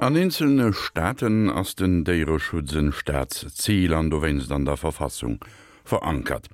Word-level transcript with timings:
An 0.00 0.14
inzelne 0.14 0.72
Staaten 0.72 1.50
ass 1.50 1.74
den 1.74 2.04
déiereschutzen 2.04 2.92
Staatsziel 2.92 3.92
an 3.92 4.10
dowenst 4.10 4.52
an 4.52 4.64
der 4.64 4.76
Verfassung 4.76 5.40
verankert. 5.84 6.46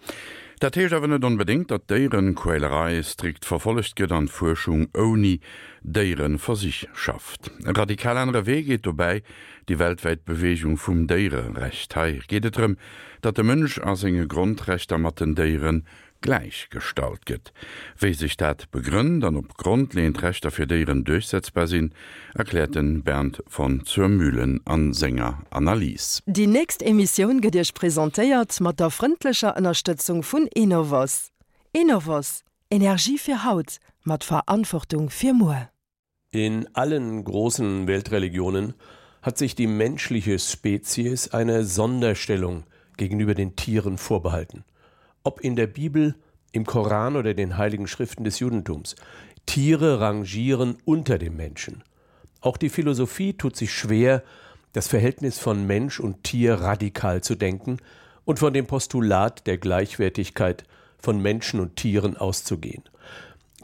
Dat 0.61 0.72
Teech 0.72 0.95
awen 0.95 1.11
net 1.11 1.24
unbedingt, 1.24 1.71
dat 1.71 1.91
deieren 1.91 2.35
Quälerei 2.35 3.03
strikt 3.03 3.45
verfollegcht 3.45 3.96
get 3.96 4.12
an 4.12 4.29
Fuchung 4.29 4.88
oni 4.95 5.41
déieren 5.83 6.38
ver 6.38 6.57
sich 6.57 6.88
schafft. 6.94 7.51
E 7.67 7.72
radikal 7.76 8.17
anre 8.17 8.47
Wee 8.47 8.62
geht 8.62 8.85
vorbei 8.85 9.22
die 9.69 9.79
Weltäit 9.79 10.24
Beweung 10.24 10.79
vum 10.79 11.06
Déiere 11.06 11.54
recht 11.54 11.95
hei. 11.97 12.21
Geet 12.26 12.56
dat 13.21 13.37
de 13.37 13.45
Mënsch 13.45 13.79
as 13.79 14.04
enge 14.04 14.26
Grundrechter 14.26 14.97
mat 14.97 15.21
den 15.21 15.35
Déieren 15.35 15.85
gleichgestaltet. 16.20 17.52
Wie 17.98 18.15
sich 18.15 18.37
dat 18.37 18.70
begrünnt 18.70 19.24
an 19.24 19.37
op 19.37 19.56
grundlehnt 19.56 20.23
rechter 20.23 20.51
für 20.51 20.66
deren 20.66 21.05
durchsetzbar 21.05 21.66
sind, 21.66 21.92
erklärten 22.34 23.02
Bernd 23.02 23.43
von 23.47 23.84
Zürmühlen 23.84 24.61
an 24.65 24.92
Sänger 24.95 25.42
Annalies. 25.51 26.23
Die 26.27 26.47
nächste 26.47 26.87
Emission 26.87 27.41
gedirch 27.41 27.75
präsentiert 27.75 28.61
mat 28.61 28.80
der 28.80 28.91
freundlicher 28.91 29.56
Unterstützung 29.56 30.23
von 30.23 30.47
Innovos. 30.55 31.30
Innovos, 31.73 32.42
Energie 32.70 33.19
für 33.19 33.45
Haut, 33.45 33.78
mat 34.05 34.25
Verantwortung 34.25 35.11
für 35.11 35.34
Mu. 35.34 35.53
In 36.31 36.69
allen 36.75 37.23
großen 37.23 37.87
Weltreligionen 37.87 38.75
hat 39.23 39.39
sich 39.39 39.55
die 39.55 39.67
menschliche 39.67 40.39
Spezies 40.39 41.28
eine 41.28 41.65
Sonderstellung 41.65 42.65
gegenüber 42.97 43.34
den 43.34 43.56
Tieren 43.56 43.98
vorbehalten 43.98 44.65
ob 45.24 45.41
in 45.41 45.56
der 45.56 45.66
Bibel, 45.66 46.14
im 46.52 46.64
Koran 46.64 47.16
oder 47.16 47.34
den 47.34 47.59
heiligen 47.59 47.88
Schriften 47.88 48.23
des 48.23 48.38
Judentums. 48.38 48.95
Tiere 49.47 50.00
rangieren 50.00 50.77
unter 50.84 51.19
dem 51.19 51.37
Menschen. 51.37 51.83
Auch 52.41 52.56
die 52.56 52.69
Philosophie 52.69 53.33
tut 53.33 53.56
sich 53.56 53.73
schwer, 53.73 54.23
das 54.73 54.87
Verhältnis 54.87 55.39
von 55.39 55.66
Mensch 55.66 55.98
und 55.98 56.22
Tier 56.25 56.55
radikal 56.55 57.22
zu 57.22 57.34
denken 57.34 57.78
und 58.25 58.39
von 58.39 58.53
dem 58.53 58.66
Postulat 58.66 59.47
der 59.47 59.58
Gleichwertigkeit 59.58 60.64
von 60.98 61.20
Menschen 61.20 61.61
und 61.61 61.77
Tieren 61.77 62.16
auszugehen. 62.16 62.83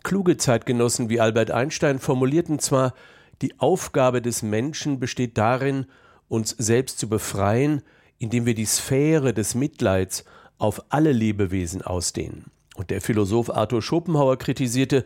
Kluge 0.02 0.36
Zeitgenossen 0.36 1.10
wie 1.10 1.20
Albert 1.20 1.50
Einstein 1.50 1.98
formulierten 1.98 2.58
zwar, 2.58 2.94
die 3.42 3.58
Aufgabe 3.58 4.22
des 4.22 4.42
Menschen 4.42 5.00
besteht 5.00 5.36
darin, 5.36 5.86
uns 6.28 6.50
selbst 6.50 6.98
zu 6.98 7.08
befreien, 7.08 7.82
indem 8.18 8.46
wir 8.46 8.54
die 8.54 8.66
Sphäre 8.66 9.34
des 9.34 9.54
Mitleids 9.54 10.24
auf 10.60 10.82
alle 10.90 11.12
Lebewesen 11.12 11.82
ausdehnen. 11.82 12.46
Und 12.76 12.90
der 12.90 13.00
Philosoph 13.00 13.50
Arthur 13.50 13.82
Schopenhauer 13.82 14.38
kritisierte, 14.38 15.04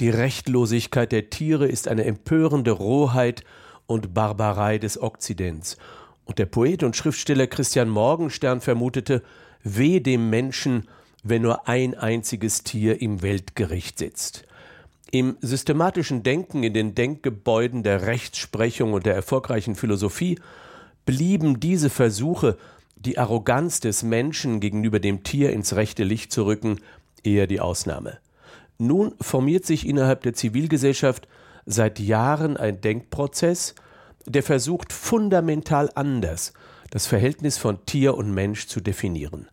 die 0.00 0.10
Rechtlosigkeit 0.10 1.12
der 1.12 1.30
Tiere 1.30 1.68
ist 1.68 1.86
eine 1.86 2.04
empörende 2.04 2.70
Rohheit 2.70 3.44
und 3.86 4.14
Barbarei 4.14 4.78
des 4.78 5.00
Okzidents. 5.00 5.76
Und 6.24 6.38
der 6.38 6.46
Poet 6.46 6.82
und 6.82 6.96
Schriftsteller 6.96 7.46
Christian 7.46 7.88
Morgenstern 7.88 8.60
vermutete, 8.60 9.22
weh 9.62 10.00
dem 10.00 10.30
Menschen, 10.30 10.88
wenn 11.22 11.42
nur 11.42 11.68
ein 11.68 11.94
einziges 11.94 12.64
Tier 12.64 13.00
im 13.00 13.22
Weltgericht 13.22 13.98
sitzt. 13.98 14.44
Im 15.10 15.36
systematischen 15.42 16.22
Denken 16.22 16.62
in 16.62 16.72
den 16.72 16.94
Denkgebäuden 16.94 17.82
der 17.82 18.06
Rechtsprechung 18.06 18.94
und 18.94 19.04
der 19.04 19.14
erfolgreichen 19.14 19.74
Philosophie 19.74 20.38
blieben 21.04 21.60
diese 21.60 21.90
Versuche, 21.90 22.56
die 23.04 23.18
Arroganz 23.18 23.80
des 23.80 24.02
Menschen 24.02 24.60
gegenüber 24.60 25.00
dem 25.00 25.24
Tier 25.24 25.52
ins 25.52 25.74
rechte 25.74 26.04
Licht 26.04 26.32
zu 26.32 26.46
rücken, 26.46 26.80
eher 27.24 27.46
die 27.46 27.60
Ausnahme. 27.60 28.18
Nun 28.78 29.14
formiert 29.20 29.66
sich 29.66 29.86
innerhalb 29.86 30.22
der 30.22 30.34
Zivilgesellschaft 30.34 31.28
seit 31.66 31.98
Jahren 32.00 32.56
ein 32.56 32.80
Denkprozess, 32.80 33.74
der 34.26 34.42
versucht 34.42 34.92
fundamental 34.92 35.90
anders 35.94 36.52
das 36.90 37.06
Verhältnis 37.06 37.56
von 37.56 37.84
Tier 37.86 38.16
und 38.16 38.32
Mensch 38.32 38.66
zu 38.66 38.80
definieren. 38.80 39.48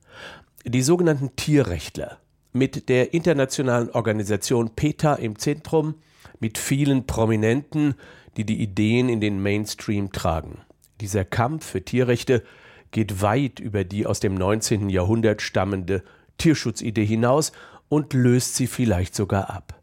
Die 0.66 0.82
sogenannten 0.82 1.36
Tierrechtler 1.38 2.20
mit 2.52 2.90
der 2.90 3.14
internationalen 3.14 3.90
Organisation 3.92 4.76
PETA 4.76 5.16
im 5.16 5.40
Zentrum, 5.40 5.96
mit 6.40 6.58
vielen 6.58 7.08
Prominenten, 7.08 7.96
die 8.36 8.44
die 8.44 8.62
Ideen 8.62 9.08
in 9.08 9.22
den 9.22 9.42
Mainstream 9.42 10.12
tragen. 10.12 10.60
Dieser 11.00 11.24
Kampf 11.24 11.66
für 11.66 11.84
Tierrechte 11.84 12.44
geht 12.92 13.22
weit 13.22 13.60
über 13.60 13.84
die 13.84 14.06
aus 14.06 14.20
dem 14.20 14.36
19. 14.36 14.90
Jahrhundert 14.90 15.42
stammende 15.42 16.04
Tierschutzidee 16.38 17.06
hinaus 17.06 17.52
und 17.88 18.14
löst 18.14 18.56
sie 18.56 18.68
vielleicht 18.68 19.16
sogar 19.16 19.50
ab. 19.50 19.80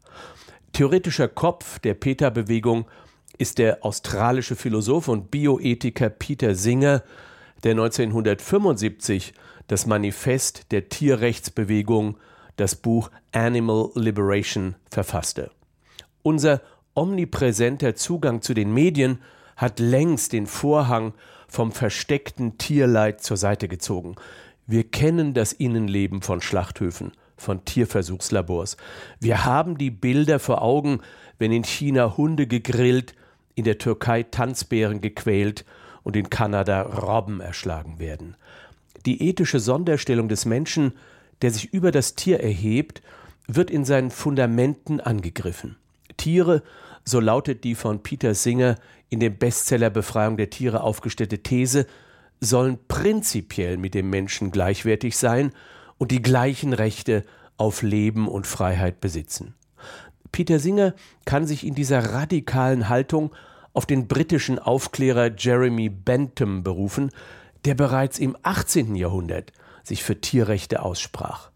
Theoretischer 0.73 1.27
Kopf 1.27 1.79
der 1.79 1.93
Peter-Bewegung 1.93 2.85
ist 3.37 3.57
der 3.57 3.85
australische 3.85 4.55
Philosoph 4.55 5.07
und 5.07 5.31
Bioethiker 5.31 6.09
Peter 6.09 6.55
Singer, 6.55 7.03
der 7.63 7.71
1975 7.71 9.33
das 9.67 9.85
Manifest 9.85 10.71
der 10.71 10.89
Tierrechtsbewegung, 10.89 12.17
das 12.55 12.75
Buch 12.75 13.11
Animal 13.31 13.91
Liberation 13.95 14.75
verfasste. 14.89 15.51
Unser 16.23 16.61
omnipräsenter 16.95 17.95
Zugang 17.95 18.41
zu 18.41 18.53
den 18.53 18.73
Medien 18.73 19.19
hat 19.55 19.79
längst 19.79 20.33
den 20.33 20.47
Vorhang 20.47 21.13
vom 21.47 21.71
versteckten 21.71 22.57
Tierleid 22.57 23.21
zur 23.21 23.37
Seite 23.37 23.67
gezogen. 23.67 24.15
Wir 24.65 24.83
kennen 24.83 25.33
das 25.33 25.53
Innenleben 25.53 26.21
von 26.21 26.41
Schlachthöfen, 26.41 27.13
von 27.37 27.63
Tierversuchslabors. 27.63 28.77
Wir 29.19 29.45
haben 29.45 29.77
die 29.77 29.91
Bilder 29.91 30.39
vor 30.39 30.61
Augen, 30.61 30.99
wenn 31.39 31.51
in 31.51 31.63
China 31.63 32.17
Hunde 32.17 32.47
gegrillt, 32.47 33.15
in 33.55 33.63
der 33.63 33.77
Türkei 33.77 34.23
Tanzbären 34.23 35.01
gequält 35.01 35.65
und 36.03 36.15
in 36.15 36.29
Kanada 36.29 36.81
Robben 36.81 37.41
erschlagen 37.41 37.99
werden. 37.99 38.35
Die 39.05 39.27
ethische 39.29 39.59
Sonderstellung 39.59 40.27
des 40.27 40.45
Menschen, 40.45 40.93
der 41.41 41.51
sich 41.51 41.73
über 41.73 41.91
das 41.91 42.15
Tier 42.15 42.39
erhebt, 42.39 43.01
wird 43.47 43.71
in 43.71 43.85
seinen 43.85 44.11
Fundamenten 44.11 44.99
angegriffen. 44.99 45.77
Tiere 46.17 46.61
so 47.07 47.21
lautet 47.21 47.63
die 47.63 47.73
von 47.73 48.03
Peter 48.03 48.33
Singer 48.35 48.75
in 49.09 49.21
dem 49.21 49.37
Bestseller 49.37 49.89
Befreiung 49.89 50.35
der 50.35 50.49
Tiere 50.49 50.83
aufgestellte 50.83 51.41
These, 51.41 51.87
sollen 52.41 52.77
prinzipiell 52.89 53.77
mit 53.77 53.93
dem 53.93 54.09
Menschen 54.09 54.51
gleichwertig 54.51 55.17
sein 55.17 55.53
und 55.97 56.11
die 56.11 56.21
gleichen 56.21 56.73
Rechte 56.73 57.23
auf 57.55 57.81
Leben 57.81 58.27
und 58.27 58.45
Freiheit 58.45 58.99
besitzen. 58.99 59.53
Peter 60.33 60.59
Singer 60.59 60.93
kann 61.23 61.47
sich 61.47 61.65
in 61.65 61.75
dieser 61.75 62.13
radikalen 62.13 62.89
Haltung 62.89 63.33
auf 63.71 63.85
den 63.85 64.09
britischen 64.09 64.59
Aufklärer 64.59 65.31
Jeremy 65.37 65.87
Bentham 65.87 66.61
berufen, 66.61 67.11
der 67.63 67.75
bereits 67.75 68.19
im 68.19 68.35
18. 68.43 68.95
Jahrhundert 68.95 69.53
sich 69.81 70.03
für 70.03 70.19
Tierrechte 70.19 70.81
aussprach. 70.81 71.51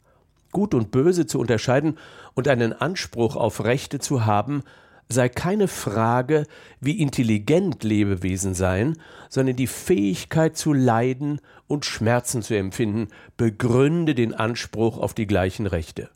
Gut 0.54 0.74
und 0.74 0.92
Böse 0.92 1.26
zu 1.26 1.40
unterscheiden 1.40 1.98
und 2.36 2.48
einen 2.48 2.72
Anspruch 2.72 3.36
auf 3.36 3.66
Rechte 3.66 4.00
zu 4.00 4.26
haben, 4.26 4.64
sei 5.12 5.30
keine 5.30 5.68
Frage, 5.68 6.46
wie 6.80 7.00
intelligent 7.00 7.84
Lebewesen 7.84 8.54
seien, 8.54 8.98
sondern 9.30 9.56
die 9.56 9.68
Fähigkeit 9.68 10.58
zu 10.58 10.74
leiden 10.74 11.42
und 11.68 11.86
Schmerzen 11.86 12.42
zu 12.42 12.56
empfinden, 12.56 13.08
begründe 13.38 14.16
den 14.16 14.34
Anspruch 14.34 14.98
auf 14.98 15.14
die 15.14 15.28
gleichen 15.28 15.68
Rechte. 15.68 16.10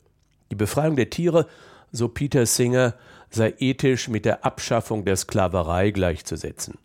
Die 0.50 0.56
Befreiung 0.56 0.96
der 0.96 1.10
Tiere, 1.10 1.46
so 1.92 2.08
Peter 2.08 2.46
Singer, 2.46 2.94
sei 3.30 3.54
ethisch 3.58 4.08
mit 4.08 4.24
der 4.24 4.44
Abschaffung 4.44 5.04
der 5.04 5.16
Sklaverei 5.16 5.90
gleichzusetzen. 5.90 6.78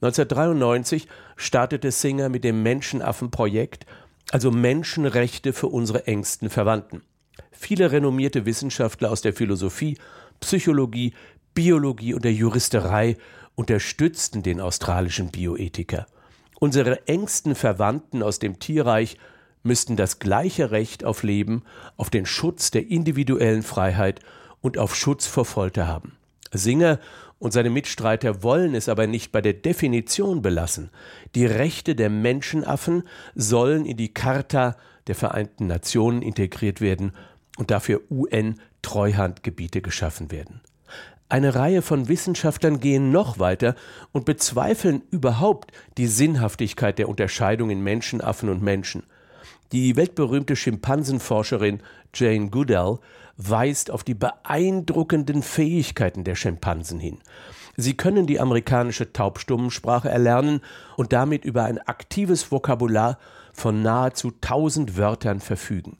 1993 0.00 1.08
startete 1.36 1.90
Singer 1.90 2.28
mit 2.28 2.44
dem 2.44 2.62
Menschenaffenprojekt, 2.62 3.86
also 4.30 4.50
Menschenrechte 4.50 5.52
für 5.52 5.68
unsere 5.68 6.06
engsten 6.06 6.50
Verwandten. 6.50 7.02
Viele 7.52 7.92
renommierte 7.92 8.46
Wissenschaftler 8.46 9.10
aus 9.10 9.22
der 9.22 9.32
Philosophie, 9.32 9.96
Psychologie, 10.40 11.14
Biologie 11.54 12.14
und 12.14 12.24
der 12.24 12.32
Juristerei 12.32 13.16
unterstützten 13.54 14.42
den 14.42 14.60
australischen 14.60 15.30
Bioethiker. 15.30 16.06
Unsere 16.58 17.06
engsten 17.06 17.54
Verwandten 17.54 18.22
aus 18.22 18.38
dem 18.38 18.58
Tierreich 18.58 19.16
müssten 19.62 19.96
das 19.96 20.18
gleiche 20.18 20.70
Recht 20.70 21.04
auf 21.04 21.22
Leben, 21.22 21.62
auf 21.96 22.10
den 22.10 22.26
Schutz 22.26 22.70
der 22.70 22.88
individuellen 22.88 23.62
Freiheit 23.62 24.20
und 24.60 24.78
auf 24.78 24.96
Schutz 24.96 25.26
vor 25.26 25.44
Folter 25.44 25.86
haben. 25.86 26.16
Singer 26.52 27.00
und 27.38 27.52
seine 27.52 27.70
Mitstreiter 27.70 28.42
wollen 28.42 28.74
es 28.74 28.88
aber 28.88 29.06
nicht 29.06 29.32
bei 29.32 29.40
der 29.40 29.52
Definition 29.52 30.42
belassen. 30.42 30.90
Die 31.34 31.46
Rechte 31.46 31.94
der 31.94 32.10
Menschenaffen 32.10 33.02
sollen 33.34 33.86
in 33.86 33.96
die 33.96 34.14
Charta 34.14 34.76
der 35.06 35.14
Vereinten 35.14 35.66
Nationen 35.66 36.22
integriert 36.22 36.80
werden 36.80 37.12
und 37.58 37.70
dafür 37.70 38.00
UN-Treuhandgebiete 38.10 39.82
geschaffen 39.82 40.30
werden. 40.30 40.60
Eine 41.28 41.54
Reihe 41.54 41.80
von 41.80 42.08
Wissenschaftlern 42.08 42.80
gehen 42.80 43.10
noch 43.10 43.38
weiter 43.38 43.74
und 44.12 44.24
bezweifeln 44.26 45.02
überhaupt 45.10 45.72
die 45.96 46.06
Sinnhaftigkeit 46.06 46.98
der 46.98 47.08
Unterscheidung 47.08 47.70
in 47.70 47.82
Menschenaffen 47.82 48.50
und 48.50 48.62
Menschen. 48.62 49.04
Die 49.72 49.96
weltberühmte 49.96 50.54
Schimpansenforscherin 50.54 51.80
Jane 52.14 52.50
Goodall 52.50 52.98
weist 53.36 53.90
auf 53.90 54.04
die 54.04 54.14
beeindruckenden 54.14 55.42
Fähigkeiten 55.42 56.24
der 56.24 56.34
Schimpansen 56.34 57.00
hin. 57.00 57.18
Sie 57.76 57.96
können 57.96 58.26
die 58.26 58.38
amerikanische 58.38 59.12
Taubstummensprache 59.12 60.08
erlernen 60.08 60.60
und 60.96 61.12
damit 61.12 61.44
über 61.44 61.64
ein 61.64 61.78
aktives 61.78 62.52
Vokabular 62.52 63.18
von 63.52 63.82
nahezu 63.82 64.28
1000 64.42 64.96
Wörtern 64.96 65.40
verfügen. 65.40 65.96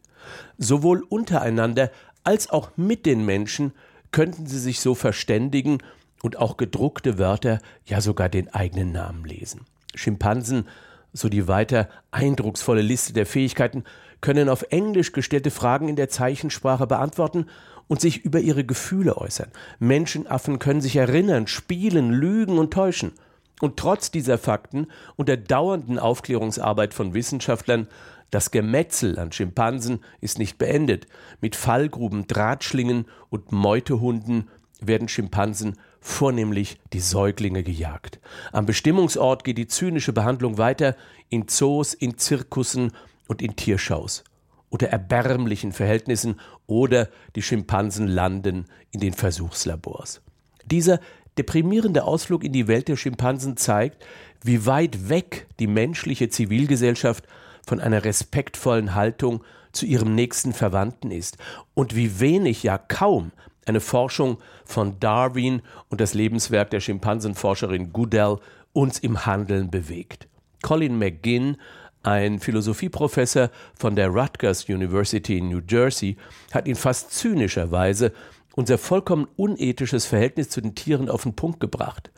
Sowohl 0.59 1.03
untereinander 1.09 1.91
als 2.23 2.51
auch 2.51 2.71
mit 2.77 3.07
den 3.07 3.25
Menschen 3.25 3.73
könnten 4.15 4.47
sie 4.47 4.61
sich 4.61 4.79
so 4.79 4.95
verständigen 4.95 5.79
und 6.23 6.39
auch 6.39 6.57
gedruckte 6.57 7.19
Wörter 7.19 7.59
ja 7.85 8.01
sogar 8.01 8.29
den 8.29 8.55
eigenen 8.55 8.93
Namen 8.93 9.25
lesen. 9.25 9.63
Schimpansen, 9.93 10.69
so 11.13 11.29
die 11.29 11.49
weiter 11.49 11.89
eindrucksvolle 12.13 12.81
Liste 12.81 13.13
der 13.13 13.27
Fähigkeiten, 13.27 13.83
können 14.21 14.49
auf 14.49 14.67
Englisch 14.71 15.11
gestellte 15.11 15.51
Fragen 15.51 15.89
in 15.89 15.97
der 15.97 16.11
Zeichensprache 16.11 16.87
beantworten 16.87 17.47
und 17.89 18.01
sich 18.01 18.25
über 18.25 18.39
ihre 18.39 18.63
Gefühle 18.63 19.19
äußern. 19.19 19.51
Menschenaffen 19.81 20.61
können 20.61 20.81
sich 20.81 20.95
erinnern, 20.95 21.49
spielen, 21.49 22.13
lügen 22.13 22.59
und 22.59 22.73
täuschen. 22.73 23.15
Und 23.61 23.77
trotz 23.77 24.13
dieser 24.13 24.39
Fakten 24.39 24.87
und 25.17 25.29
der 25.29 25.39
dauernden 25.39 25.99
Aufklärungsarbeit 25.99 26.95
von 26.95 27.15
Wissenschaftlern, 27.15 27.89
das 28.35 28.51
Gemetzel 28.51 29.19
an 29.19 29.31
Schimpansen 29.31 30.01
ist 30.21 30.41
nicht 30.41 30.59
beendet. 30.59 31.07
Mit 31.41 31.55
Fallgruben, 31.55 32.27
Drahtschlingen 32.27 33.07
und 33.31 33.53
Meutehunden 33.53 34.49
werden 34.81 35.07
Schimpansen 35.07 35.79
vornehmlich 36.01 36.81
die 36.93 36.99
Säuglinge 36.99 37.63
gejagt. 37.63 38.19
Am 38.51 38.67
Bestimmungsort 38.67 39.45
geht 39.45 39.57
die 39.57 39.69
zynische 39.69 40.13
Behandlung 40.13 40.59
weiter 40.59 40.97
in 41.29 41.47
Zoos, 41.47 41.95
in 41.95 42.19
Zirkussen 42.19 42.91
und 43.29 43.41
in 43.41 43.55
Tierschaus 43.55 44.25
unter 44.69 44.89
erbärmlichen 44.89 45.71
Verhältnissen 45.71 46.41
oder 46.67 47.09
die 47.37 47.43
Schimpansen 47.43 48.09
landen 48.09 48.65
in 48.91 48.99
den 48.99 49.13
Versuchslabors. 49.13 50.21
Dieser 50.65 50.99
deprimierende 51.39 52.03
Ausflug 52.03 52.43
in 52.43 52.53
die 52.53 52.67
Welt 52.67 52.89
der 52.89 52.97
Schimpansen 52.97 53.57
zeigt, 53.57 54.05
wie 54.43 54.67
weit 54.67 55.09
weg 55.09 55.47
die 55.61 55.69
menschliche 55.69 56.29
Zivilgesellschaft 56.29 57.29
von 57.67 57.81
einer 57.81 58.05
respektvollen 58.05 58.95
Haltung 58.95 59.43
zu 59.73 59.87
ihrem 59.87 60.15
nächsten 60.15 60.53
Verwandten 60.53 61.11
ist 61.11 61.39
und 61.75 61.97
wie 61.97 62.21
wenig 62.21 62.63
ja 62.63 62.79
kaum 62.79 63.33
eine 63.67 63.81
Forschung 63.81 64.39
von 64.65 65.01
Darwin 65.01 65.63
und 65.89 66.01
das 66.01 66.15
Lebenswerk 66.15 66.71
der 66.71 66.81
Schimpansenforscherin 66.81 67.93
Goodell 67.93 68.39
uns 68.73 68.99
im 68.99 69.27
Handeln 69.27 69.71
bewegt. 69.71 70.29
Colin 70.63 70.99
McGinn 70.99 71.57
Ein 72.03 72.39
Philosophieprofessor 72.39 73.51
von 73.75 73.97
der 73.97 74.09
Rutgers 74.09 74.69
University 74.69 75.39
in 75.39 75.49
New 75.49 75.63
Jersey 75.67 76.17
hat 76.53 76.69
ihn 76.69 76.77
fast 76.77 77.13
zynischerweise 77.13 78.13
unser 78.57 78.79
vollkommen 78.79 79.27
unethisches 79.37 80.07
Verhältnis 80.07 80.49
zu 80.49 80.61
den 80.61 80.75
Tieren 80.75 81.09
auf 81.09 81.25
den 81.25 81.35
Punkt 81.35 81.61
gebracht. 81.61 82.11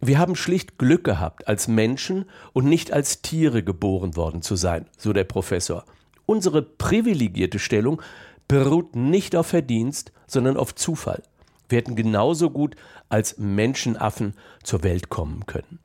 Wir 0.00 0.18
haben 0.18 0.36
schlicht 0.36 0.78
Glück 0.78 1.04
gehabt, 1.04 1.46
als 1.48 1.68
Menschen 1.68 2.24
und 2.52 2.66
nicht 2.66 2.92
als 2.92 3.22
Tiere 3.22 3.62
geboren 3.62 4.16
worden 4.16 4.42
zu 4.42 4.56
sein, 4.56 4.86
so 4.96 5.12
der 5.12 5.24
Professor. 5.24 5.84
Unsere 6.26 6.62
privilegierte 6.62 7.58
Stellung 7.58 8.00
beruht 8.48 8.96
nicht 8.96 9.36
auf 9.36 9.48
Verdienst, 9.48 10.12
sondern 10.26 10.56
auf 10.56 10.74
Zufall. 10.74 11.22
Wir 11.68 11.78
hätten 11.78 11.96
genauso 11.96 12.50
gut 12.50 12.76
als 13.08 13.38
Menschenaffen 13.38 14.34
zur 14.62 14.82
Welt 14.82 15.08
kommen 15.08 15.46
können. 15.46 15.78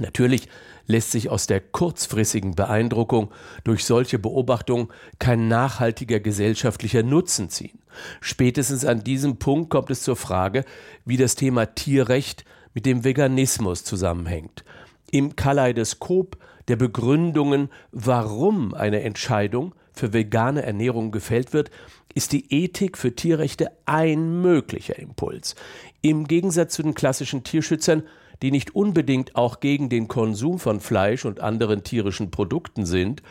Natürlich 0.00 0.48
lässt 0.86 1.12
sich 1.12 1.28
aus 1.28 1.46
der 1.46 1.60
kurzfrissigen 1.60 2.54
Beeindruckung 2.54 3.30
durch 3.64 3.84
solche 3.84 4.18
Beobachtungen 4.18 4.88
kein 5.18 5.48
nachhaltiger 5.48 6.20
gesellschaftlicher 6.20 7.02
Nutzen 7.02 7.50
ziehen. 7.50 7.78
Spätestens 8.20 8.84
an 8.84 9.04
diesem 9.04 9.38
Punkt 9.38 9.70
kommt 9.70 9.90
es 9.90 10.02
zur 10.02 10.16
Frage, 10.16 10.64
wie 11.04 11.16
das 11.16 11.34
Thema 11.34 11.66
Tierrecht 11.66 12.44
mit 12.74 12.86
dem 12.86 13.04
Veganismus 13.04 13.84
zusammenhängt. 13.84 14.64
Im 15.10 15.36
Kaleidoskop 15.36 16.38
der 16.68 16.76
Begründungen, 16.76 17.70
warum 17.92 18.74
eine 18.74 19.02
Entscheidung 19.02 19.74
für 19.92 20.12
vegane 20.12 20.62
Ernährung 20.62 21.10
gefällt 21.10 21.52
wird, 21.52 21.70
ist 22.14 22.32
die 22.32 22.52
Ethik 22.52 22.96
für 22.96 23.14
Tierrechte 23.14 23.72
ein 23.86 24.42
möglicher 24.42 24.98
Impuls. 24.98 25.54
Im 26.02 26.26
Gegensatz 26.26 26.74
zu 26.74 26.82
den 26.82 26.94
klassischen 26.94 27.42
Tierschützern 27.42 28.02
die 28.42 28.50
nicht 28.50 28.74
unbedingt 28.74 29.36
auch 29.36 29.60
gegen 29.60 29.88
den 29.88 30.08
Konsum 30.08 30.58
von 30.58 30.80
Fleisch 30.80 31.24
und 31.24 31.40
anderen 31.40 31.82
tierischen 31.82 32.30
Produkten 32.30 32.86
sind, 32.86 33.22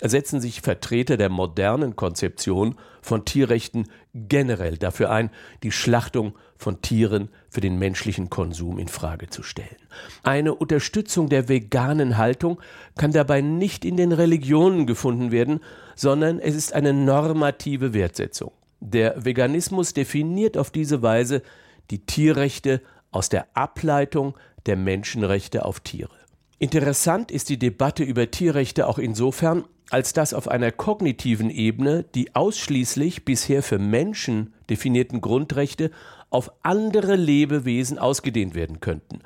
ersetzen 0.00 0.40
sich 0.40 0.60
Vertreter 0.60 1.16
der 1.16 1.28
modernen 1.28 1.96
Konzeption 1.96 2.76
von 3.00 3.24
Tierrechten 3.24 3.86
generell 4.14 4.76
dafür 4.76 5.10
ein, 5.10 5.30
die 5.62 5.70
Schlachtung 5.70 6.34
von 6.56 6.82
Tieren 6.82 7.28
für 7.48 7.60
den 7.60 7.78
menschlichen 7.78 8.30
Konsum 8.30 8.78
in 8.78 8.88
Frage 8.88 9.28
zu 9.28 9.42
stellen. 9.42 9.76
Eine 10.22 10.54
Unterstützung 10.54 11.28
der 11.28 11.48
veganen 11.48 12.16
Haltung 12.16 12.60
kann 12.96 13.12
dabei 13.12 13.40
nicht 13.40 13.84
in 13.84 13.96
den 13.96 14.12
Religionen 14.12 14.86
gefunden 14.86 15.30
werden, 15.30 15.60
sondern 15.94 16.38
es 16.38 16.54
ist 16.54 16.72
eine 16.72 16.92
normative 16.92 17.94
Wertsetzung. 17.94 18.52
Der 18.80 19.24
Veganismus 19.24 19.94
definiert 19.94 20.58
auf 20.58 20.70
diese 20.70 21.02
Weise 21.02 21.42
die 21.90 22.04
Tierrechte 22.04 22.80
aus 23.14 23.28
der 23.28 23.46
Ableitung 23.54 24.34
der 24.66 24.76
Menschenrechte 24.76 25.64
auf 25.64 25.80
Tiere. 25.80 26.14
Interessant 26.58 27.30
ist 27.30 27.48
die 27.48 27.58
Debatte 27.58 28.02
über 28.02 28.30
Tierrechte 28.30 28.86
auch 28.86 28.98
insofern, 28.98 29.64
als 29.90 30.12
dass 30.12 30.34
auf 30.34 30.48
einer 30.48 30.72
kognitiven 30.72 31.50
Ebene 31.50 32.04
die 32.14 32.34
ausschließlich 32.34 33.24
bisher 33.24 33.62
für 33.62 33.78
Menschen 33.78 34.54
definierten 34.70 35.20
Grundrechte 35.20 35.90
auf 36.30 36.50
andere 36.62 37.16
Lebewesen 37.16 37.98
ausgedehnt 37.98 38.54
werden 38.54 38.80
könnten. 38.80 39.20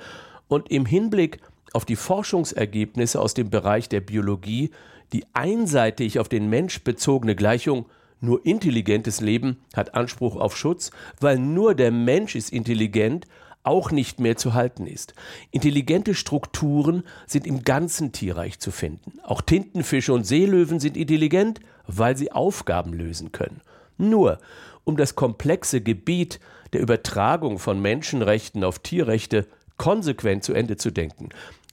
Und 0.48 0.70
im 0.70 0.84
Hinblick 0.84 1.40
auf 1.72 1.84
die 1.84 1.96
Forschungsergebnisse 1.96 3.20
aus 3.20 3.34
dem 3.34 3.50
Bereich 3.50 3.88
der 3.88 4.00
Biologie, 4.00 4.70
die 5.12 5.24
einseitig 5.32 6.18
auf 6.18 6.28
den 6.28 6.50
Mensch 6.50 6.82
bezogene 6.82 7.36
Gleichung 7.36 7.86
nur 8.20 8.44
intelligentes 8.44 9.20
Leben 9.20 9.58
hat 9.74 9.94
Anspruch 9.94 10.36
auf 10.36 10.56
Schutz, 10.56 10.90
weil 11.20 11.38
nur 11.38 11.74
der 11.74 11.92
Mensch 11.92 12.34
ist 12.34 12.50
intelligent, 12.52 13.26
auch 13.68 13.90
nicht 13.90 14.18
mehr 14.18 14.36
zu 14.36 14.54
halten 14.54 14.86
ist. 14.86 15.14
Intelligente 15.50 16.14
Strukturen 16.14 17.04
sind 17.26 17.46
im 17.46 17.62
ganzen 17.62 18.12
Tierreich 18.12 18.58
zu 18.58 18.70
finden. 18.70 19.20
Auch 19.22 19.42
Tintenfische 19.42 20.12
und 20.12 20.24
Seelöwen 20.24 20.80
sind 20.80 20.96
intelligent, 20.96 21.60
weil 21.86 22.16
sie 22.16 22.32
Aufgaben 22.32 22.92
lösen 22.92 23.30
können. 23.30 23.60
Nur 23.98 24.38
um 24.84 24.96
das 24.96 25.14
komplexe 25.14 25.80
Gebiet 25.80 26.40
der 26.72 26.80
Übertragung 26.80 27.58
von 27.58 27.80
Menschenrechten 27.80 28.64
auf 28.64 28.78
Tierrechte 28.78 29.46
konsequent 29.76 30.44
zu 30.44 30.54
Ende 30.54 30.76
zu 30.76 30.90
denken. 30.90 31.28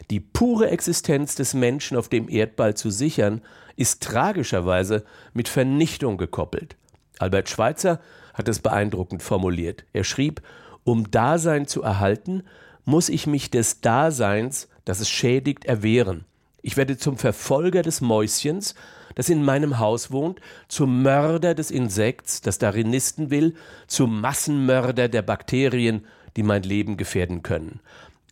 Die 0.10 0.20
pure 0.20 0.70
Existenz 0.70 1.36
des 1.36 1.54
Menschen 1.54 1.98
auf 1.98 2.10
dem 2.10 2.30
Erdball 2.30 2.75
zu 2.75 2.90
sichern, 2.90 3.42
ist 3.75 4.04
tragischerweise 4.04 5.04
mit 5.34 5.50
Vernichtung 5.50 6.18
gekoppelt. 6.18 6.75
Albert 7.20 7.50
Schweitzer 7.50 8.00
hat 8.34 8.48
es 8.48 8.60
beeindruckend 8.60 9.24
formuliert. 9.24 9.86
Er 9.94 10.04
schrieb: 10.04 10.42
Um 10.86 11.10
Dasein 11.10 11.68
zu 11.68 11.82
erhalten, 11.82 12.44
muss 12.86 13.10
ich 13.10 13.25
mich 13.25 13.50
des 13.50 13.82
Daseins, 13.82 14.70
das 14.86 15.00
es 15.00 15.10
schädigt, 15.10 15.65
erwehren. 15.65 16.25
Ich 16.62 16.77
werde 16.77 16.96
zum 16.96 17.18
Verfolger 17.18 17.82
des 17.82 18.01
Mäuschens, 18.01 18.75
das 19.15 19.30
in 19.30 19.44
meinem 19.44 19.80
Haus 19.80 20.12
wohnt, 20.12 20.39
zum 20.68 21.01
Mörder 21.01 21.56
des 21.56 21.72
Insekts, 21.72 22.42
das 22.42 22.60
darin 22.60 22.92
nisten 22.92 23.32
will, 23.32 23.56
zum 23.88 24.22
Massenmörder 24.22 25.10
der 25.10 25.24
Bakterien, 25.24 26.06
die 26.36 26.44
mein 26.44 26.62
Leben 26.62 26.98
gefährden 26.98 27.42
können. 27.42 27.80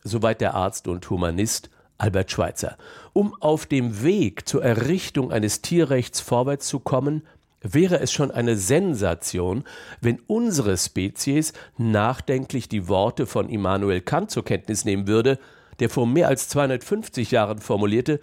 Soweit 0.03 0.39
der 0.39 0.53
Arzt 0.53 0.88
und 0.88 1.10
Humanist 1.10 1.72
Albert 1.98 2.29
Schweitzer. 2.31 2.77
Um 3.13 3.33
auf 3.39 3.65
dem 3.65 4.03
Weg 4.03 4.48
zur 4.48 4.63
Errichtung 4.63 5.31
eines 5.31 5.62
Tierrechts 5.62 6.19
vorwärts 6.19 6.67
zu 6.67 6.79
kommen, 6.79 7.24
wäre 7.63 8.00
es 8.00 8.12
schon 8.12 8.29
eine 8.29 8.58
Sensation, 8.58 9.63
wenn 10.01 10.20
unsere 10.27 10.77
Spezies 10.77 11.53
nachdenklich 11.77 12.70
die 12.70 12.88
Worte 12.88 13.25
von 13.25 13.50
Immanuel 13.50 14.01
Kant 14.01 14.29
zur 14.29 14.46
Kenntnis 14.46 14.86
nehmen 14.86 15.08
würde, 15.08 15.39
der 15.79 15.89
vor 15.89 16.05
mehr 16.05 16.27
als 16.27 16.50
250 16.50 17.32
Jahren 17.32 17.60
formulierte: 17.60 18.20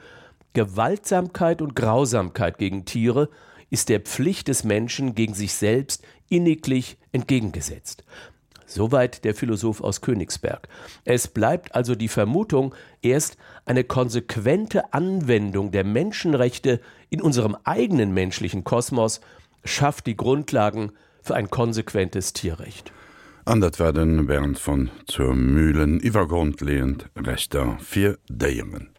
Gewaltsamkeit 0.52 1.62
und 1.62 1.74
Grausamkeit 1.74 2.58
gegen 2.58 2.84
Tiere 2.84 3.28
ist 3.70 3.88
der 3.88 4.00
Pflicht 4.00 4.48
des 4.48 4.64
Menschen 4.64 5.14
gegen 5.14 5.34
sich 5.34 5.54
selbst 5.54 6.04
inniglich 6.28 6.98
entgegengesetzt. 7.12 8.04
Soweit 8.70 9.24
der 9.24 9.34
Philosoph 9.34 9.80
aus 9.80 10.00
Königsberg. 10.00 10.68
Es 11.04 11.26
bleibt 11.26 11.74
also 11.74 11.94
die 11.94 12.08
Vermutung, 12.08 12.74
erst 13.02 13.36
eine 13.64 13.84
konsequente 13.84 14.92
Anwendung 14.92 15.72
der 15.72 15.84
Menschenrechte 15.84 16.80
in 17.08 17.20
unserem 17.20 17.56
eigenen 17.64 18.14
menschlichen 18.14 18.62
Kosmos 18.62 19.20
schafft 19.64 20.06
die 20.06 20.16
Grundlagen 20.16 20.92
für 21.22 21.34
ein 21.34 21.50
konsequentes 21.50 22.32
Tierrecht. 22.32 22.92
Andert 23.44 23.80
werden 23.80 24.28
während 24.28 24.58
von 24.58 24.90
zur 25.06 25.34
Mühlen 25.34 26.00
iwwergrundlehend 26.00 27.06
Rechter 27.16 27.76
fir 27.80 28.18
Deien. 28.28 28.90